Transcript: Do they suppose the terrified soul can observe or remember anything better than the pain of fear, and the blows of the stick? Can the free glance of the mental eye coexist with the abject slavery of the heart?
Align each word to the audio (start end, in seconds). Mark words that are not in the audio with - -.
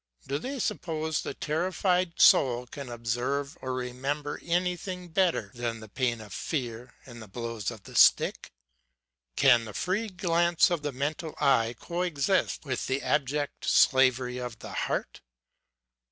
Do 0.25 0.39
they 0.39 0.57
suppose 0.57 1.21
the 1.21 1.35
terrified 1.35 2.19
soul 2.19 2.65
can 2.65 2.89
observe 2.89 3.55
or 3.61 3.75
remember 3.75 4.41
anything 4.43 5.09
better 5.09 5.51
than 5.53 5.79
the 5.79 5.87
pain 5.89 6.19
of 6.21 6.33
fear, 6.33 6.95
and 7.05 7.21
the 7.21 7.27
blows 7.27 7.69
of 7.69 7.83
the 7.83 7.95
stick? 7.95 8.51
Can 9.35 9.65
the 9.65 9.75
free 9.75 10.07
glance 10.07 10.71
of 10.71 10.81
the 10.81 10.91
mental 10.91 11.35
eye 11.39 11.75
coexist 11.79 12.65
with 12.65 12.87
the 12.87 13.03
abject 13.03 13.65
slavery 13.65 14.39
of 14.39 14.57
the 14.57 14.71
heart? 14.71 15.21